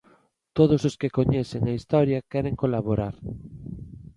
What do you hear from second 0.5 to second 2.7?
Todos os que coñecen a historia queren